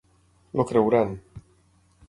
El 0.55 0.63
creuran. 0.71 1.13